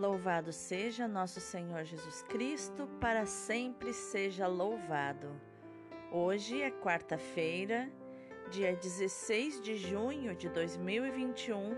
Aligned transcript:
Louvado 0.00 0.50
seja 0.50 1.06
nosso 1.06 1.40
Senhor 1.40 1.84
Jesus 1.84 2.22
Cristo, 2.22 2.88
para 2.98 3.26
sempre 3.26 3.92
seja 3.92 4.46
louvado. 4.46 5.28
Hoje 6.10 6.62
é 6.62 6.70
quarta-feira, 6.70 7.86
dia 8.50 8.74
16 8.74 9.60
de 9.60 9.76
junho 9.76 10.34
de 10.34 10.48
2021, 10.48 11.74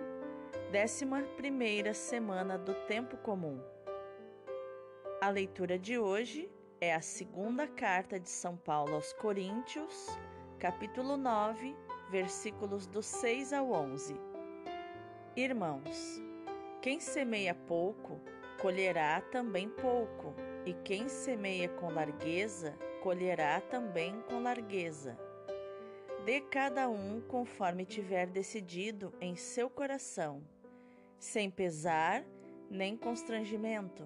11 0.70 1.94
semana 1.94 2.56
do 2.56 2.72
Tempo 2.86 3.16
Comum. 3.16 3.60
A 5.20 5.28
leitura 5.28 5.76
de 5.76 5.98
hoje 5.98 6.48
é 6.80 6.94
a 6.94 7.00
segunda 7.00 7.66
carta 7.66 8.20
de 8.20 8.30
São 8.30 8.56
Paulo 8.56 8.94
aos 8.94 9.12
Coríntios, 9.14 10.16
capítulo 10.60 11.16
9, 11.16 11.74
versículos 12.08 12.86
do 12.86 13.02
6 13.02 13.52
ao 13.52 13.72
11. 13.72 14.14
Irmãos, 15.34 16.22
quem 16.82 16.98
semeia 16.98 17.54
pouco, 17.54 18.20
colherá 18.60 19.20
também 19.20 19.68
pouco, 19.68 20.34
e 20.66 20.74
quem 20.74 21.08
semeia 21.08 21.68
com 21.68 21.88
largueza, 21.88 22.76
colherá 23.00 23.60
também 23.60 24.20
com 24.22 24.42
largueza. 24.42 25.16
Dê 26.24 26.40
cada 26.40 26.88
um 26.88 27.20
conforme 27.20 27.86
tiver 27.86 28.26
decidido 28.26 29.14
em 29.20 29.36
seu 29.36 29.70
coração, 29.70 30.42
sem 31.20 31.48
pesar 31.48 32.24
nem 32.68 32.96
constrangimento, 32.96 34.04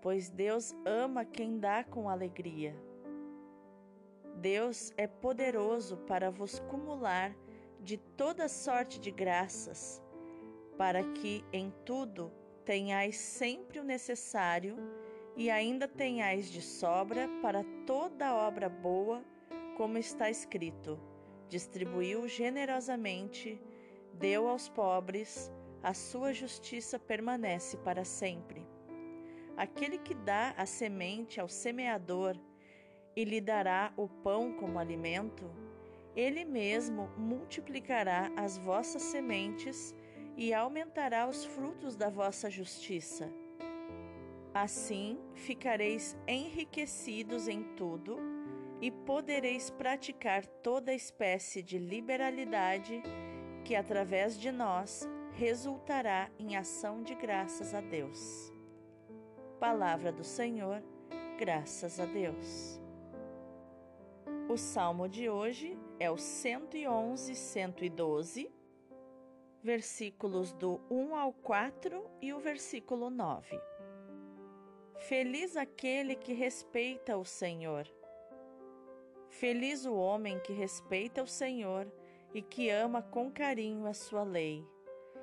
pois 0.00 0.30
Deus 0.30 0.72
ama 0.84 1.24
quem 1.24 1.58
dá 1.58 1.82
com 1.82 2.08
alegria. 2.08 2.76
Deus 4.36 4.92
é 4.96 5.08
poderoso 5.08 5.96
para 5.96 6.30
vos 6.30 6.60
cumular 6.60 7.34
de 7.80 7.98
toda 7.98 8.48
sorte 8.48 9.00
de 9.00 9.10
graças 9.10 10.03
para 10.76 11.02
que 11.02 11.44
em 11.52 11.72
tudo 11.84 12.32
tenhais 12.64 13.16
sempre 13.16 13.78
o 13.78 13.84
necessário 13.84 14.76
e 15.36 15.50
ainda 15.50 15.86
tenhais 15.88 16.50
de 16.50 16.62
sobra 16.62 17.28
para 17.42 17.64
toda 17.86 18.34
obra 18.34 18.68
boa, 18.68 19.24
como 19.76 19.98
está 19.98 20.30
escrito: 20.30 20.98
distribuiu 21.48 22.26
generosamente, 22.28 23.60
deu 24.14 24.48
aos 24.48 24.68
pobres, 24.68 25.50
a 25.82 25.92
sua 25.92 26.32
justiça 26.32 26.98
permanece 26.98 27.76
para 27.78 28.04
sempre. 28.04 28.66
Aquele 29.56 29.98
que 29.98 30.14
dá 30.14 30.54
a 30.56 30.66
semente 30.66 31.40
ao 31.40 31.48
semeador 31.48 32.36
e 33.14 33.24
lhe 33.24 33.40
dará 33.40 33.92
o 33.96 34.08
pão 34.08 34.52
como 34.54 34.78
alimento, 34.78 35.48
ele 36.16 36.44
mesmo 36.44 37.08
multiplicará 37.16 38.32
as 38.36 38.56
vossas 38.58 39.02
sementes 39.02 39.94
e 40.36 40.52
aumentará 40.52 41.28
os 41.28 41.44
frutos 41.44 41.96
da 41.96 42.08
vossa 42.08 42.50
justiça. 42.50 43.30
Assim 44.52 45.18
ficareis 45.34 46.16
enriquecidos 46.26 47.48
em 47.48 47.62
tudo 47.74 48.16
e 48.80 48.90
podereis 48.90 49.70
praticar 49.70 50.44
toda 50.46 50.92
espécie 50.92 51.62
de 51.62 51.78
liberalidade 51.78 53.02
que, 53.64 53.74
através 53.74 54.38
de 54.38 54.52
nós, 54.52 55.08
resultará 55.32 56.30
em 56.38 56.56
ação 56.56 57.02
de 57.02 57.14
graças 57.14 57.74
a 57.74 57.80
Deus. 57.80 58.52
Palavra 59.58 60.12
do 60.12 60.22
Senhor, 60.22 60.82
graças 61.38 61.98
a 61.98 62.04
Deus. 62.04 62.80
O 64.48 64.56
salmo 64.56 65.08
de 65.08 65.28
hoje 65.28 65.78
é 65.98 66.10
o 66.10 66.18
111, 66.18 67.34
112 67.34 68.63
versículos 69.64 70.52
do 70.52 70.78
1 70.90 71.16
ao 71.16 71.32
4 71.32 72.04
e 72.20 72.34
o 72.34 72.38
versículo 72.38 73.08
9. 73.08 73.58
Feliz 75.08 75.56
aquele 75.56 76.14
que 76.14 76.34
respeita 76.34 77.16
o 77.16 77.24
Senhor. 77.24 77.90
Feliz 79.30 79.86
o 79.86 79.94
homem 79.94 80.38
que 80.40 80.52
respeita 80.52 81.22
o 81.22 81.26
Senhor 81.26 81.90
e 82.34 82.42
que 82.42 82.68
ama 82.68 83.00
com 83.00 83.32
carinho 83.32 83.86
a 83.86 83.94
sua 83.94 84.22
lei. 84.22 84.62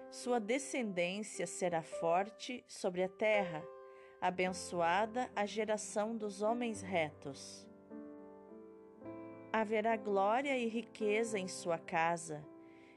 Sua 0.10 0.40
descendência 0.40 1.46
será 1.46 1.84
forte 1.84 2.66
sobre 2.68 3.04
a 3.04 3.10
terra, 3.10 3.64
abençoada 4.20 5.30
a 5.36 5.46
geração 5.46 6.18
dos 6.18 6.42
homens 6.42 6.82
retos. 6.82 7.68
Haverá 9.54 9.96
glória 9.96 10.58
e 10.58 10.68
riqueza 10.68 11.38
em 11.38 11.48
sua 11.48 11.78
casa 11.78 12.44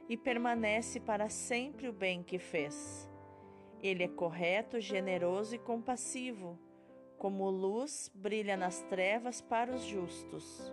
e 0.08 0.16
permanece 0.16 1.00
para 1.00 1.28
sempre 1.28 1.88
o 1.88 1.92
bem 1.92 2.22
que 2.22 2.38
fez. 2.38 3.08
Ele 3.82 4.04
é 4.04 4.08
correto, 4.08 4.80
generoso 4.80 5.54
e 5.54 5.58
compassivo, 5.58 6.58
como 7.18 7.48
luz 7.48 8.10
brilha 8.14 8.56
nas 8.56 8.80
trevas 8.82 9.40
para 9.40 9.74
os 9.74 9.82
justos. 9.82 10.72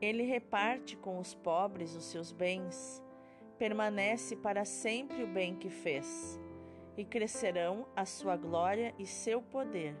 Ele 0.00 0.22
reparte 0.22 0.96
com 0.96 1.18
os 1.18 1.34
pobres 1.34 1.94
os 1.94 2.04
seus 2.04 2.32
bens, 2.32 3.02
permanece 3.58 4.36
para 4.36 4.64
sempre 4.64 5.22
o 5.22 5.26
bem 5.26 5.56
que 5.56 5.68
fez, 5.68 6.40
e 6.96 7.04
crescerão 7.04 7.86
a 7.96 8.04
sua 8.04 8.36
glória 8.36 8.94
e 8.98 9.06
seu 9.06 9.42
poder. 9.42 9.96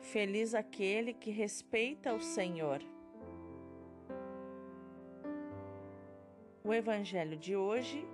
Feliz 0.00 0.54
aquele 0.54 1.12
que 1.12 1.30
respeita 1.30 2.14
o 2.14 2.20
Senhor 2.20 2.80
O 6.68 6.74
evangelho 6.74 7.34
de 7.34 7.56
hoje 7.56 8.06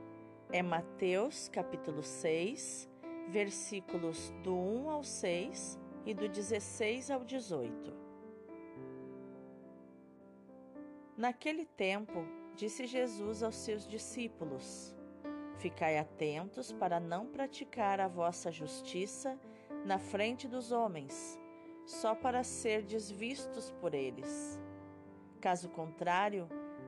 é 0.53 0.62
Mateus, 0.62 1.48
capítulo 1.48 2.04
6, 2.04 2.88
versículos 3.28 4.32
do 4.44 4.54
1 4.54 4.91
ao 4.91 5.03
6 5.03 5.76
e 6.06 6.15
do 6.15 6.28
16 6.28 7.10
ao 7.10 7.25
18. 7.25 7.93
Naquele 11.16 11.66
tempo, 11.66 12.25
disse 12.54 12.87
Jesus 12.87 13.43
aos 13.43 13.56
seus 13.56 13.88
discípulos: 13.88 14.94
Ficai 15.59 15.98
atentos 15.98 16.72
para 16.72 17.00
não 17.00 17.26
praticar 17.26 17.98
a 17.98 18.06
vossa 18.06 18.53
justiça 18.53 19.37
na 19.84 19.98
frente 19.98 20.47
dos 20.47 20.70
homens, 20.70 21.37
só 21.84 22.14
para 22.14 22.44
serdes 22.44 23.10
vistos 23.10 23.72
por 23.81 23.94
eles. 23.94 24.60
Caso 25.41 25.69
contrário, 25.70 26.48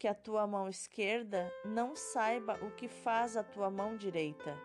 que 0.00 0.08
a 0.08 0.14
tua 0.14 0.46
mão 0.46 0.66
esquerda 0.66 1.52
não 1.62 1.94
saiba 1.94 2.58
o 2.62 2.70
que 2.70 2.88
faz 2.88 3.36
a 3.36 3.44
tua 3.44 3.68
mão 3.68 3.98
direita, 3.98 4.56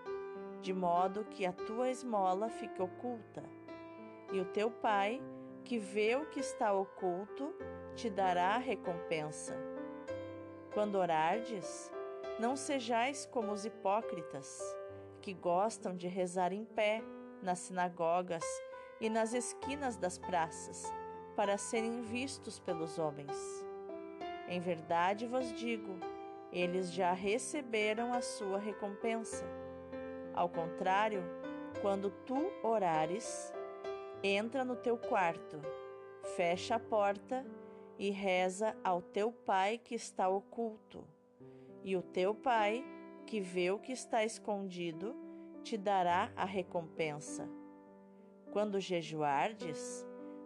de 0.61 0.73
modo 0.73 1.25
que 1.25 1.45
a 1.45 1.51
tua 1.51 1.89
esmola 1.89 2.47
fique 2.47 2.81
oculta. 2.81 3.43
E 4.31 4.39
o 4.39 4.45
teu 4.45 4.71
pai, 4.71 5.21
que 5.65 5.77
vê 5.77 6.15
o 6.15 6.25
que 6.27 6.39
está 6.39 6.71
oculto, 6.71 7.53
te 7.97 8.09
dará 8.09 8.57
recompensa. 8.57 9.57
Quando 10.73 10.95
orardes, 10.95 11.91
não 12.39 12.55
sejais 12.55 13.25
como 13.25 13.51
os 13.51 13.65
hipócritas, 13.65 14.57
que 15.21 15.33
gostam 15.33 15.97
de 15.97 16.07
rezar 16.07 16.53
em 16.53 16.63
pé 16.63 17.03
nas 17.43 17.59
sinagogas 17.59 18.45
e 19.01 19.09
nas 19.09 19.33
esquinas 19.33 19.97
das 19.97 20.17
praças, 20.17 20.85
para 21.35 21.57
serem 21.57 22.03
vistos 22.03 22.57
pelos 22.57 22.97
homens. 22.97 23.64
Em 24.47 24.59
verdade 24.59 25.25
vos 25.25 25.51
digo, 25.53 25.97
eles 26.51 26.91
já 26.91 27.11
receberam 27.13 28.13
a 28.13 28.21
sua 28.21 28.59
recompensa. 28.59 29.45
Ao 30.33 30.47
contrário, 30.47 31.23
quando 31.81 32.09
tu 32.09 32.51
orares, 32.63 33.53
entra 34.23 34.63
no 34.63 34.75
teu 34.75 34.97
quarto, 34.97 35.59
fecha 36.35 36.75
a 36.75 36.79
porta 36.79 37.45
e 37.97 38.09
reza 38.09 38.75
ao 38.83 39.01
teu 39.01 39.31
pai 39.31 39.77
que 39.77 39.95
está 39.95 40.29
oculto. 40.29 41.07
E 41.83 41.95
o 41.95 42.01
teu 42.01 42.33
pai, 42.33 42.83
que 43.25 43.39
vê 43.39 43.71
o 43.71 43.79
que 43.79 43.91
está 43.91 44.23
escondido, 44.23 45.15
te 45.63 45.77
dará 45.77 46.31
a 46.35 46.45
recompensa. 46.45 47.49
Quando 48.51 48.79
jejuardes, 48.79 50.05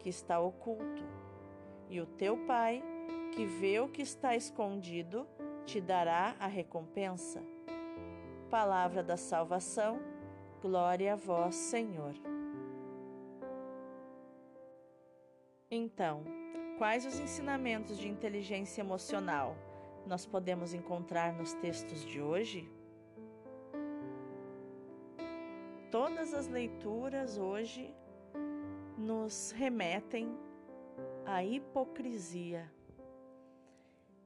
que 0.00 0.08
está 0.08 0.40
oculto. 0.40 1.04
E 1.88 2.00
o 2.00 2.06
teu 2.06 2.36
Pai, 2.46 2.82
que 3.32 3.44
vê 3.44 3.78
o 3.78 3.88
que 3.88 4.02
está 4.02 4.34
escondido, 4.34 5.26
te 5.64 5.80
dará 5.80 6.34
a 6.40 6.46
recompensa. 6.46 7.42
Palavra 8.50 9.02
da 9.02 9.16
salvação, 9.16 10.00
glória 10.60 11.12
a 11.12 11.16
vós, 11.16 11.54
Senhor. 11.54 12.14
Então, 15.70 16.24
quais 16.78 17.06
os 17.06 17.20
ensinamentos 17.20 17.96
de 17.96 18.08
inteligência 18.08 18.80
emocional 18.80 19.56
nós 20.06 20.26
podemos 20.26 20.74
encontrar 20.74 21.32
nos 21.32 21.52
textos 21.54 22.04
de 22.04 22.20
hoje? 22.20 22.68
Todas 25.90 26.34
as 26.34 26.48
leituras 26.48 27.36
hoje 27.36 27.94
nos 29.00 29.50
remetem 29.52 30.38
à 31.24 31.42
hipocrisia. 31.42 32.70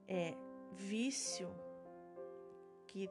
É 0.06 0.34
vício 0.72 1.48
que 2.86 3.08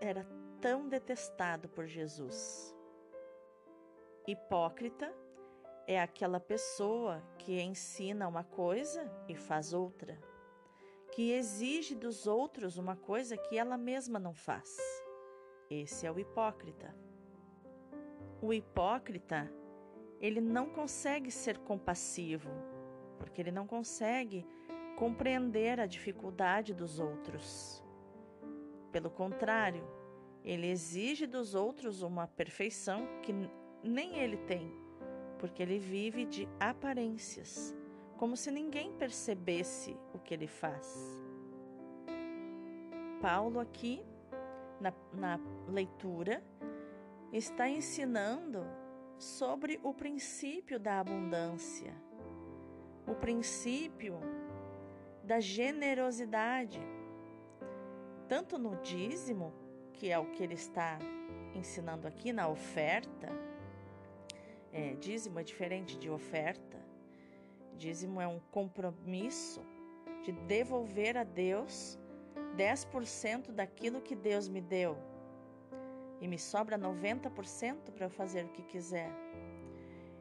era 0.00 0.26
tão 0.60 0.88
detestado 0.88 1.68
por 1.68 1.86
Jesus. 1.86 2.74
Hipócrita 4.26 5.14
é 5.86 6.00
aquela 6.00 6.40
pessoa 6.40 7.22
que 7.38 7.60
ensina 7.60 8.26
uma 8.26 8.42
coisa 8.42 9.10
e 9.28 9.36
faz 9.36 9.72
outra, 9.72 10.18
que 11.12 11.30
exige 11.30 11.94
dos 11.94 12.26
outros 12.26 12.76
uma 12.76 12.96
coisa 12.96 13.36
que 13.36 13.56
ela 13.56 13.78
mesma 13.78 14.18
não 14.18 14.34
faz. 14.34 14.76
Esse 15.70 16.06
é 16.06 16.10
o 16.10 16.18
hipócrita. 16.18 16.94
O 18.42 18.52
hipócrita, 18.52 19.50
ele 20.24 20.40
não 20.40 20.70
consegue 20.70 21.30
ser 21.30 21.58
compassivo, 21.58 22.48
porque 23.18 23.42
ele 23.42 23.50
não 23.50 23.66
consegue 23.66 24.46
compreender 24.96 25.78
a 25.78 25.84
dificuldade 25.84 26.72
dos 26.72 26.98
outros. 26.98 27.84
Pelo 28.90 29.10
contrário, 29.10 29.86
ele 30.42 30.66
exige 30.66 31.26
dos 31.26 31.54
outros 31.54 32.00
uma 32.00 32.26
perfeição 32.26 33.06
que 33.20 33.34
nem 33.82 34.16
ele 34.18 34.38
tem, 34.38 34.72
porque 35.38 35.62
ele 35.62 35.78
vive 35.78 36.24
de 36.24 36.48
aparências, 36.58 37.74
como 38.16 38.34
se 38.34 38.50
ninguém 38.50 38.94
percebesse 38.94 39.94
o 40.14 40.18
que 40.18 40.32
ele 40.32 40.46
faz. 40.46 41.22
Paulo, 43.20 43.60
aqui, 43.60 44.02
na, 44.80 44.90
na 45.12 45.38
leitura, 45.68 46.42
está 47.30 47.68
ensinando 47.68 48.64
sobre 49.18 49.80
o 49.82 49.92
princípio 49.92 50.78
da 50.78 51.00
abundância, 51.00 51.94
o 53.06 53.14
princípio 53.14 54.18
da 55.22 55.40
generosidade, 55.40 56.80
tanto 58.28 58.58
no 58.58 58.76
dízimo, 58.76 59.52
que 59.92 60.10
é 60.10 60.18
o 60.18 60.26
que 60.26 60.42
ele 60.42 60.54
está 60.54 60.98
ensinando 61.54 62.06
aqui 62.06 62.32
na 62.32 62.48
oferta. 62.48 63.28
É, 64.72 64.94
dízimo 64.94 65.38
é 65.38 65.44
diferente 65.44 65.96
de 65.96 66.10
oferta. 66.10 66.82
Dízimo 67.76 68.20
é 68.20 68.26
um 68.26 68.40
compromisso 68.50 69.62
de 70.22 70.32
devolver 70.32 71.16
a 71.16 71.24
Deus 71.24 71.98
10% 72.56 73.50
daquilo 73.52 74.00
que 74.00 74.14
Deus 74.14 74.48
me 74.48 74.60
deu. 74.60 74.96
E 76.24 76.26
me 76.26 76.38
sobra 76.38 76.78
90% 76.78 77.92
para 77.92 78.06
eu 78.06 78.10
fazer 78.10 78.46
o 78.46 78.48
que 78.48 78.62
quiser. 78.62 79.10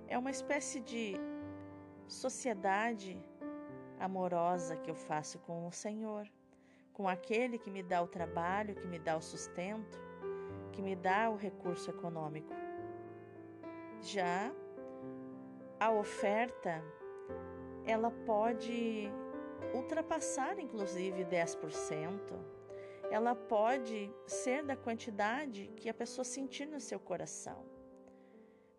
É 0.05 0.17
uma 0.17 0.31
espécie 0.31 0.81
de 0.81 1.13
sociedade 2.05 3.17
amorosa 3.97 4.75
que 4.75 4.91
eu 4.91 4.95
faço 4.95 5.39
com 5.39 5.65
o 5.65 5.71
Senhor, 5.71 6.27
com 6.91 7.07
aquele 7.07 7.57
que 7.57 7.71
me 7.71 7.81
dá 7.81 8.01
o 8.01 8.07
trabalho, 8.07 8.75
que 8.75 8.85
me 8.85 8.99
dá 8.99 9.15
o 9.15 9.21
sustento, 9.21 9.97
que 10.73 10.81
me 10.81 10.93
dá 10.93 11.29
o 11.29 11.37
recurso 11.37 11.89
econômico. 11.89 12.51
Já 14.01 14.51
a 15.79 15.89
oferta, 15.89 16.83
ela 17.85 18.11
pode 18.25 19.09
ultrapassar 19.73 20.59
inclusive 20.59 21.23
10%. 21.23 22.19
Ela 23.17 23.35
pode 23.35 24.11
ser 24.25 24.63
da 24.63 24.75
quantidade 24.75 25.67
que 25.77 25.87
a 25.87 25.93
pessoa 25.93 26.25
sentir 26.25 26.65
no 26.65 26.79
seu 26.79 26.99
coração. 26.99 27.63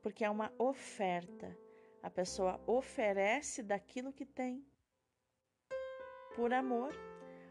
Porque 0.02 0.24
é 0.24 0.28
uma 0.28 0.52
oferta. 0.58 1.56
A 2.02 2.10
pessoa 2.10 2.60
oferece 2.66 3.62
daquilo 3.62 4.12
que 4.12 4.26
tem 4.26 4.66
por 6.34 6.52
amor, 6.52 6.92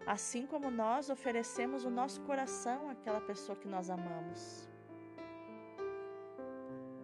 assim 0.06 0.46
como 0.46 0.70
nós 0.70 1.10
oferecemos 1.10 1.86
o 1.86 1.90
nosso 1.90 2.20
coração 2.24 2.90
àquela 2.90 3.22
pessoa 3.22 3.58
que 3.58 3.68
nós 3.76 3.90
amamos. 3.90 4.70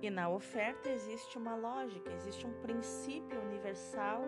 E 0.02 0.10
na 0.10 0.28
oferta 0.30 0.90
existe 0.90 1.38
uma 1.38 1.56
lógica, 1.56 2.12
existe 2.12 2.46
um 2.46 2.62
princípio 2.62 3.40
universal 3.44 4.24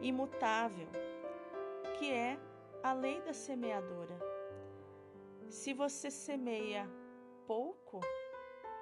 imutável, 0.00 0.86
que 1.98 2.12
é 2.12 2.38
a 2.80 2.92
lei 2.92 3.20
da 3.22 3.32
semeadura. 3.32 4.33
Se 5.54 5.72
você 5.72 6.10
semeia 6.10 6.84
pouco, 7.46 8.00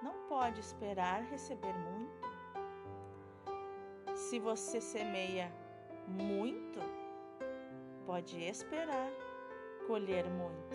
não 0.03 0.27
pode 0.27 0.59
esperar 0.59 1.23
receber 1.25 1.75
muito. 1.75 2.27
Se 4.17 4.39
você 4.39 4.81
semeia 4.81 5.53
muito, 6.09 6.81
pode 8.07 8.43
esperar 8.43 9.11
colher 9.87 10.25
muito. 10.25 10.75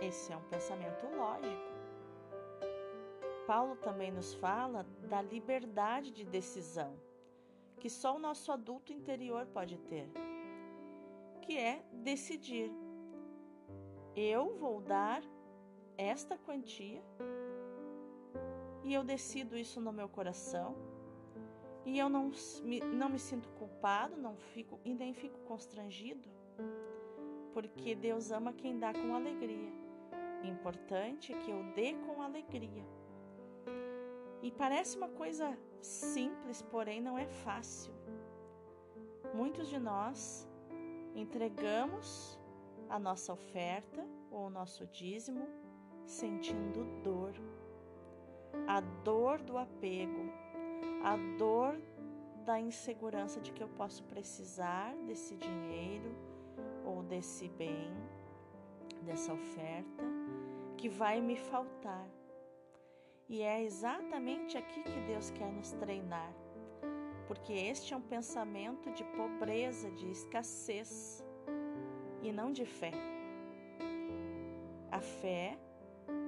Esse 0.00 0.32
é 0.32 0.36
um 0.36 0.48
pensamento 0.48 1.06
lógico. 1.14 1.72
Paulo 3.46 3.76
também 3.76 4.10
nos 4.10 4.32
fala 4.32 4.86
da 5.10 5.20
liberdade 5.20 6.10
de 6.10 6.24
decisão 6.24 6.98
que 7.78 7.90
só 7.90 8.16
o 8.16 8.18
nosso 8.18 8.50
adulto 8.50 8.94
interior 8.94 9.44
pode 9.46 9.76
ter, 9.76 10.08
que 11.42 11.58
é 11.58 11.84
decidir. 11.92 12.81
Eu 14.14 14.54
vou 14.56 14.80
dar 14.80 15.22
esta 15.96 16.36
quantia 16.36 17.02
e 18.84 18.92
eu 18.92 19.02
decido 19.02 19.56
isso 19.56 19.80
no 19.80 19.92
meu 19.92 20.08
coração 20.08 20.74
e 21.84 21.98
eu 21.98 22.08
não 22.08 22.30
me, 22.62 22.80
não 22.80 23.08
me 23.08 23.18
sinto 23.18 23.48
culpado, 23.50 24.16
não 24.16 24.36
fico 24.36 24.78
e 24.84 24.94
nem 24.94 25.14
fico 25.14 25.38
constrangido, 25.40 26.28
porque 27.52 27.94
Deus 27.94 28.30
ama 28.30 28.52
quem 28.52 28.78
dá 28.78 28.92
com 28.92 29.14
alegria. 29.14 29.72
Importante 30.44 31.32
é 31.32 31.38
que 31.38 31.50
eu 31.50 31.62
dê 31.74 31.94
com 31.94 32.20
alegria. 32.20 32.84
E 34.42 34.50
parece 34.50 34.96
uma 34.96 35.08
coisa 35.08 35.56
simples, 35.80 36.62
porém 36.62 37.00
não 37.00 37.16
é 37.16 37.26
fácil. 37.26 37.92
Muitos 39.34 39.68
de 39.68 39.78
nós 39.78 40.48
entregamos 41.14 42.38
a 42.92 42.98
nossa 42.98 43.32
oferta 43.32 44.06
ou 44.30 44.48
o 44.48 44.50
nosso 44.50 44.86
dízimo 44.86 45.48
sentindo 46.04 46.84
dor. 47.02 47.32
A 48.68 48.80
dor 49.02 49.40
do 49.40 49.56
apego, 49.56 50.30
a 51.02 51.16
dor 51.38 51.80
da 52.44 52.60
insegurança 52.60 53.40
de 53.40 53.50
que 53.50 53.62
eu 53.62 53.68
posso 53.68 54.04
precisar 54.04 54.94
desse 55.06 55.34
dinheiro 55.36 56.14
ou 56.84 57.02
desse 57.02 57.48
bem, 57.48 57.90
dessa 59.00 59.32
oferta, 59.32 60.04
que 60.76 60.90
vai 60.90 61.18
me 61.18 61.36
faltar. 61.36 62.06
E 63.26 63.40
é 63.40 63.62
exatamente 63.62 64.58
aqui 64.58 64.82
que 64.82 65.00
Deus 65.06 65.30
quer 65.30 65.50
nos 65.50 65.72
treinar, 65.72 66.34
porque 67.26 67.54
este 67.54 67.94
é 67.94 67.96
um 67.96 68.02
pensamento 68.02 68.92
de 68.92 69.02
pobreza, 69.16 69.90
de 69.92 70.10
escassez 70.10 71.24
e 72.22 72.32
não 72.32 72.52
de 72.52 72.64
fé. 72.64 72.92
A 74.90 75.00
fé, 75.00 75.58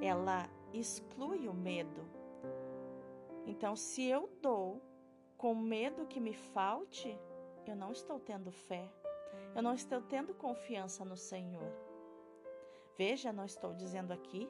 ela 0.03 0.49
exclui 0.73 1.49
o 1.49 1.55
medo 1.55 2.05
então, 3.47 3.77
se 3.77 4.05
eu 4.05 4.29
dou 4.41 4.81
com 5.37 5.55
medo 5.55 6.07
que 6.07 6.21
me 6.21 6.33
falte, 6.33 7.19
eu 7.67 7.77
não 7.77 7.93
estou 7.93 8.19
tendo 8.19 8.51
fé, 8.51 8.91
eu 9.55 9.63
não 9.63 9.75
estou 9.75 10.01
tendo 10.01 10.35
confiança 10.35 11.05
no 11.05 11.17
Senhor. 11.17 11.73
Veja, 12.97 13.33
não 13.33 13.45
estou 13.45 13.75
dizendo 13.75 14.13
aqui 14.13 14.49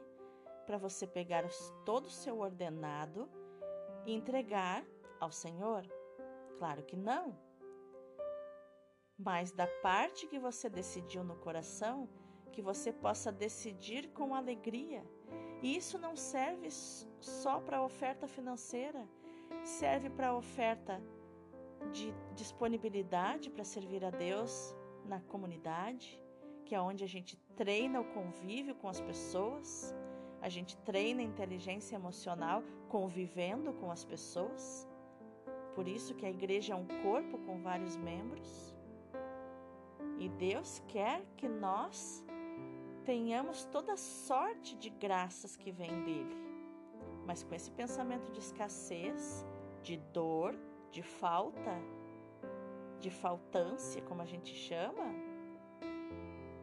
para 0.67 0.79
você 0.79 1.07
pegar 1.07 1.45
todo 1.85 2.07
o 2.07 2.11
seu 2.11 2.39
ordenado 2.39 3.29
e 4.07 4.13
entregar 4.13 4.85
ao 5.19 5.33
Senhor? 5.33 5.85
Claro 6.59 6.83
que 6.85 6.97
não. 6.97 7.37
Mas 9.19 9.53
da 9.53 9.67
parte 9.83 10.27
que 10.27 10.39
você 10.39 10.69
decidiu 10.69 11.23
no 11.23 11.37
coração, 11.37 12.09
que 12.53 12.63
você 12.63 12.93
possa 12.93 13.31
decidir 13.31 14.09
com 14.11 14.35
alegria. 14.35 15.05
E 15.63 15.77
isso 15.77 15.99
não 15.99 16.17
serve 16.17 16.69
só 17.21 17.61
para 17.61 17.83
oferta 17.83 18.27
financeira, 18.27 19.09
serve 19.63 20.11
para 20.11 20.37
oferta 20.37 21.03
de 21.93 22.13
disponibilidade 22.35 23.51
para 23.51 23.65
servir 23.65 24.05
a 24.05 24.11
Deus 24.11 24.75
na 25.05 25.21
comunidade, 25.21 26.21
que 26.65 26.75
é 26.75 26.81
onde 26.81 27.05
a 27.05 27.07
gente 27.07 27.37
treina 27.57 28.01
o 28.01 28.05
convívio 28.13 28.75
com 28.75 28.89
as 28.89 29.01
pessoas, 29.01 29.95
a 30.41 30.49
gente 30.49 30.77
treina 30.79 31.21
a 31.21 31.25
inteligência 31.25 31.97
emocional 31.97 32.63
convivendo 32.89 33.73
com 33.75 33.91
as 33.91 34.05
pessoas. 34.05 34.89
Por 35.75 35.89
isso 35.89 36.15
que 36.15 36.27
a 36.27 36.31
igreja 36.31 36.75
é 36.75 36.77
um 36.77 36.87
corpo 37.03 37.39
com 37.39 37.61
vários 37.63 37.97
membros. 37.97 38.74
E 40.19 40.29
Deus 40.29 40.83
quer 40.89 41.25
que 41.37 41.49
nós 41.49 42.25
tenhamos 43.05 43.65
toda 43.67 43.97
sorte 43.97 44.77
de 44.77 44.91
graças 44.91 45.57
que 45.57 45.71
vem 45.71 46.03
dele. 46.05 46.37
Mas 47.27 47.43
com 47.43 47.55
esse 47.55 47.71
pensamento 47.71 48.31
de 48.33 48.39
escassez, 48.39 49.47
de 49.83 49.97
dor, 49.97 50.55
de 50.91 51.03
falta, 51.03 51.79
de 53.01 53.11
faltância, 53.11 54.01
como 54.03 54.23
a 54.23 54.27
gente 54.27 54.55
chama, 54.55 55.05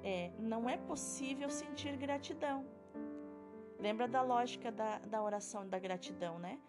é, 0.04 0.32
não 0.40 0.70
é 0.70 0.78
possível 0.78 1.50
sentir 1.50 1.96
gratidão. 1.98 2.66
Lembra 3.80 4.08
da 4.08 4.22
lógica 4.22 4.72
da, 4.72 5.00
da 5.00 5.22
oração 5.22 5.68
da 5.68 5.78
gratidão, 5.78 6.40
né? 6.40 6.60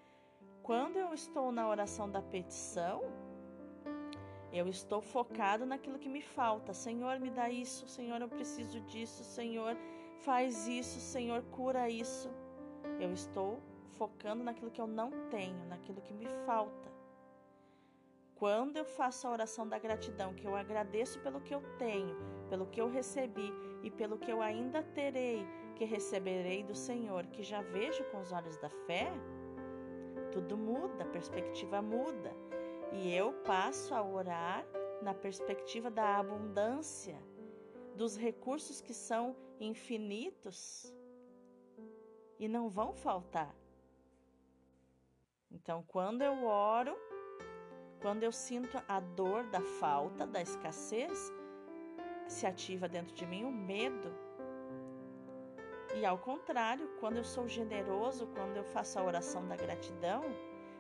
Quando 0.63 0.97
eu 0.97 1.13
estou 1.13 1.51
na 1.51 1.69
oração 1.69 2.11
da 2.11 2.23
petição, 2.23 3.03
eu 4.53 4.69
estou 4.69 5.01
focado 5.01 5.65
naquilo 5.65 5.99
que 5.99 6.09
me 6.09 6.21
falta. 6.21 6.75
Senhor, 6.75 7.19
me 7.19 7.31
dá 7.31 7.49
isso. 7.49 7.89
Senhor, 7.89 8.21
eu 8.21 8.29
preciso 8.29 8.81
disso. 8.81 9.25
Senhor, 9.25 9.77
faz 10.21 10.69
isso. 10.69 11.01
Senhor, 11.01 11.43
cura 11.45 11.89
isso. 11.89 12.31
Eu 13.01 13.13
estou 13.13 13.59
focando 13.93 14.45
naquilo 14.45 14.71
que 14.71 14.81
eu 14.81 14.87
não 14.87 15.11
tenho, 15.31 15.65
naquilo 15.67 16.03
que 16.03 16.13
me 16.13 16.27
falta. 16.45 16.91
Quando 18.35 18.77
eu 18.77 18.85
faço 18.85 19.27
a 19.27 19.31
oração 19.31 19.69
da 19.69 19.79
gratidão, 19.79 20.35
que 20.35 20.45
eu 20.45 20.57
agradeço 20.57 21.21
pelo 21.21 21.41
que 21.41 21.55
eu 21.55 21.63
tenho, 21.79 22.17
pelo 22.51 22.67
que 22.67 22.81
eu 22.81 22.91
recebi 22.91 23.53
e 23.85 23.91
pelo 23.91 24.19
que 24.19 24.33
eu 24.33 24.43
ainda 24.43 24.83
terei, 24.83 25.47
que 25.77 25.85
receberei 25.85 26.65
do 26.65 26.75
Senhor, 26.75 27.25
que 27.27 27.43
já 27.43 27.63
vejo 27.63 28.03
com 28.11 28.21
os 28.21 28.33
olhos 28.33 28.57
da 28.59 28.69
fé, 28.69 29.13
tudo 30.33 30.57
muda, 30.57 31.05
a 31.05 31.07
perspectiva 31.07 31.81
muda. 31.81 32.35
E 32.93 33.15
eu 33.15 33.33
passo 33.45 33.95
a 33.95 34.03
orar 34.03 34.65
na 35.01 35.15
perspectiva 35.15 35.91
da 35.91 36.19
abundância, 36.19 37.19
dos 37.97 38.17
recursos 38.17 38.81
que 38.81 38.95
são 38.95 39.37
infinitos 39.59 40.95
e 42.39 42.49
não 42.49 42.69
vão 42.69 42.93
faltar. 42.93 43.55
Então, 45.51 45.85
quando 45.87 46.23
eu 46.23 46.45
oro, 46.45 46.97
quando 48.01 48.23
eu 48.23 48.33
sinto 48.33 48.83
a 48.89 49.01
dor 49.01 49.45
da 49.45 49.61
falta, 49.61 50.27
da 50.27 50.41
escassez, 50.41 51.33
se 52.27 52.47
ativa 52.47 52.89
dentro 52.89 53.15
de 53.15 53.27
mim 53.27 53.45
o 53.45 53.53
medo. 53.53 54.13
E 55.95 56.07
ao 56.07 56.19
contrário, 56.19 56.89
quando 56.99 57.19
eu 57.19 57.25
sou 57.25 57.47
generoso, 57.47 58.27
quando 58.29 58.57
eu 58.57 58.65
faço 58.65 58.99
a 58.99 59.05
oração 59.05 59.47
da 59.47 59.55
gratidão, 59.55 60.25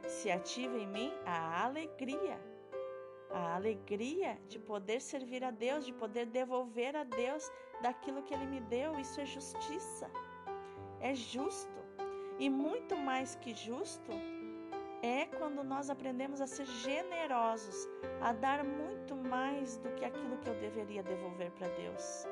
se 0.06 0.30
ativa 0.30 0.76
em 0.76 0.86
mim 0.86 1.12
a 1.24 1.64
alegria. 1.64 2.38
A 3.30 3.54
alegria 3.54 4.38
de 4.48 4.58
poder 4.58 5.00
servir 5.00 5.42
a 5.42 5.50
Deus, 5.50 5.86
de 5.86 5.92
poder 5.92 6.26
devolver 6.26 6.94
a 6.94 7.04
Deus 7.04 7.50
daquilo 7.80 8.22
que 8.22 8.34
Ele 8.34 8.46
me 8.46 8.60
deu. 8.60 8.98
Isso 8.98 9.20
é 9.20 9.24
justiça. 9.24 10.10
É 11.00 11.14
justo. 11.14 11.80
E 12.38 12.50
muito 12.50 12.96
mais 12.96 13.34
que 13.36 13.54
justo, 13.54 14.12
é 15.02 15.26
quando 15.26 15.64
nós 15.64 15.90
aprendemos 15.90 16.40
a 16.40 16.46
ser 16.46 16.64
generosos, 16.64 17.88
a 18.20 18.32
dar 18.32 18.64
muito 18.64 19.16
mais 19.16 19.76
do 19.78 19.90
que 19.96 20.04
aquilo 20.04 20.38
que 20.38 20.48
eu 20.48 20.54
deveria 20.54 21.02
devolver 21.02 21.50
para 21.52 21.68
Deus. 21.68 22.26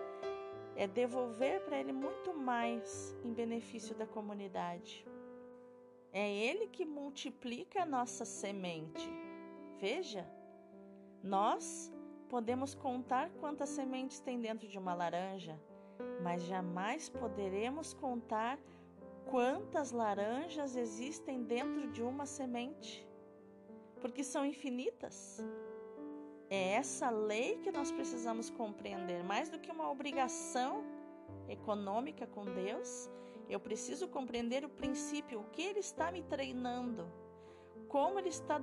É 0.76 0.86
devolver 0.86 1.60
para 1.62 1.78
Ele 1.78 1.92
muito 1.92 2.32
mais 2.32 3.16
em 3.24 3.32
benefício 3.32 3.94
da 3.96 4.06
comunidade. 4.06 5.04
É 6.12 6.28
Ele 6.28 6.66
que 6.66 6.84
multiplica 6.84 7.82
a 7.82 7.86
nossa 7.86 8.24
semente. 8.24 9.08
Veja, 9.78 10.28
nós 11.22 11.92
podemos 12.28 12.74
contar 12.74 13.30
quantas 13.40 13.68
sementes 13.68 14.20
tem 14.20 14.40
dentro 14.40 14.68
de 14.68 14.78
uma 14.78 14.94
laranja, 14.94 15.60
mas 16.22 16.42
jamais 16.42 17.08
poderemos 17.08 17.92
contar 17.92 18.58
quantas 19.26 19.92
laranjas 19.92 20.76
existem 20.76 21.44
dentro 21.44 21.90
de 21.92 22.02
uma 22.02 22.26
semente, 22.26 23.06
porque 24.00 24.24
são 24.24 24.44
infinitas. 24.44 25.38
É 26.48 26.72
essa 26.72 27.10
lei 27.10 27.58
que 27.58 27.70
nós 27.70 27.92
precisamos 27.92 28.50
compreender, 28.50 29.22
mais 29.22 29.48
do 29.48 29.58
que 29.58 29.70
uma 29.70 29.88
obrigação 29.88 30.84
econômica 31.48 32.26
com 32.26 32.44
Deus, 32.44 33.08
eu 33.50 33.60
preciso 33.60 34.08
compreender 34.08 34.64
o 34.64 34.68
princípio, 34.68 35.40
o 35.40 35.50
que 35.50 35.62
Ele 35.62 35.80
está 35.80 36.10
me 36.12 36.22
treinando, 36.22 37.10
como 37.88 38.18
Ele 38.18 38.28
está 38.28 38.60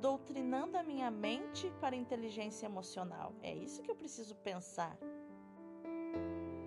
doutrinando 0.00 0.76
a 0.76 0.82
minha 0.82 1.10
mente 1.10 1.72
para 1.80 1.96
a 1.96 1.98
inteligência 1.98 2.66
emocional. 2.66 3.34
É 3.42 3.54
isso 3.54 3.82
que 3.82 3.90
eu 3.90 3.96
preciso 3.96 4.34
pensar. 4.36 4.96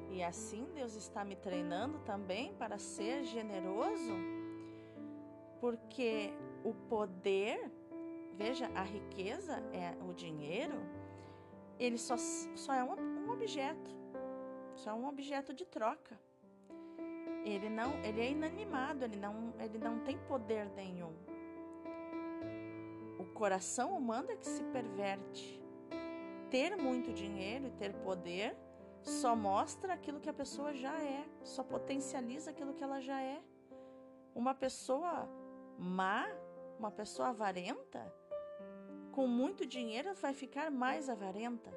E 0.09 0.23
assim 0.23 0.65
Deus 0.73 0.95
está 0.95 1.23
me 1.23 1.35
treinando 1.35 1.99
também 1.99 2.53
para 2.55 2.77
ser 2.79 3.23
generoso, 3.23 4.15
porque 5.61 6.33
o 6.63 6.73
poder, 6.73 7.71
veja, 8.33 8.69
a 8.73 8.81
riqueza, 8.81 9.63
é 9.71 9.95
o 10.03 10.13
dinheiro, 10.13 10.79
ele 11.77 11.97
só, 11.97 12.17
só 12.17 12.73
é 12.73 12.83
um, 12.83 12.99
um 12.99 13.31
objeto, 13.31 13.91
só 14.75 14.89
é 14.89 14.93
um 14.93 15.07
objeto 15.07 15.53
de 15.53 15.65
troca. 15.65 16.19
Ele 17.51 17.69
não, 17.69 17.93
ele 18.03 18.21
é 18.21 18.31
inanimado, 18.31 19.05
ele 19.05 19.17
não, 19.17 19.53
ele 19.59 19.77
não 19.77 19.99
tem 19.99 20.17
poder 20.17 20.67
nenhum. 20.75 21.13
O 23.17 23.25
coração 23.33 23.97
humano 23.97 24.31
é 24.31 24.35
que 24.35 24.47
se 24.47 24.63
perverte. 24.65 25.61
Ter 26.49 26.75
muito 26.75 27.13
dinheiro 27.13 27.67
e 27.67 27.71
ter 27.71 27.93
poder 27.93 28.57
só 29.01 29.35
mostra 29.35 29.93
aquilo 29.93 30.19
que 30.19 30.29
a 30.29 30.33
pessoa 30.33 30.73
já 30.73 30.97
é, 31.01 31.25
só 31.43 31.63
potencializa 31.63 32.51
aquilo 32.51 32.73
que 32.73 32.83
ela 32.83 32.99
já 32.99 33.21
é. 33.21 33.41
Uma 34.35 34.53
pessoa 34.53 35.27
má, 35.77 36.27
uma 36.77 36.91
pessoa 36.91 37.29
avarenta, 37.29 38.13
com 39.11 39.27
muito 39.27 39.65
dinheiro 39.65 40.13
vai 40.15 40.33
ficar 40.33 40.69
mais 40.71 41.09
avarenta. 41.09 41.71